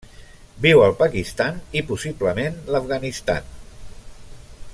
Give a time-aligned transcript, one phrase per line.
[0.65, 3.55] Viu al Pakistan i, possiblement, l'Afganistan.